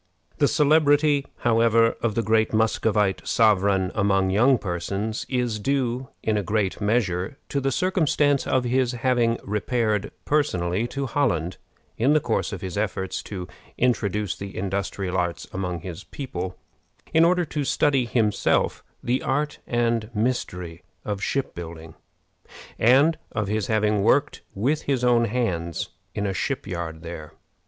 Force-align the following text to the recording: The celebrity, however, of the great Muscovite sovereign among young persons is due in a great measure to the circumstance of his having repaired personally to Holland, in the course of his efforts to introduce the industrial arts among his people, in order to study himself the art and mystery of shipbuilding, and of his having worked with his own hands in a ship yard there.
The 0.39 0.47
celebrity, 0.47 1.27
however, 1.41 1.91
of 2.01 2.15
the 2.15 2.23
great 2.23 2.53
Muscovite 2.53 3.21
sovereign 3.23 3.91
among 3.93 4.31
young 4.31 4.57
persons 4.57 5.27
is 5.29 5.59
due 5.59 6.09
in 6.23 6.37
a 6.37 6.41
great 6.41 6.81
measure 6.81 7.37
to 7.49 7.61
the 7.61 7.71
circumstance 7.71 8.47
of 8.47 8.63
his 8.63 8.93
having 8.93 9.37
repaired 9.43 10.09
personally 10.25 10.87
to 10.87 11.05
Holland, 11.05 11.57
in 11.99 12.13
the 12.13 12.19
course 12.19 12.51
of 12.51 12.61
his 12.61 12.79
efforts 12.79 13.21
to 13.25 13.47
introduce 13.77 14.35
the 14.35 14.57
industrial 14.57 15.15
arts 15.15 15.45
among 15.53 15.81
his 15.81 16.03
people, 16.03 16.57
in 17.13 17.23
order 17.23 17.45
to 17.45 17.63
study 17.63 18.05
himself 18.05 18.83
the 19.03 19.21
art 19.21 19.59
and 19.67 20.09
mystery 20.15 20.81
of 21.05 21.21
shipbuilding, 21.21 21.93
and 22.79 23.19
of 23.33 23.47
his 23.47 23.67
having 23.67 24.01
worked 24.01 24.41
with 24.55 24.81
his 24.81 25.03
own 25.03 25.25
hands 25.25 25.89
in 26.15 26.25
a 26.25 26.33
ship 26.33 26.65
yard 26.65 27.03
there. 27.03 27.33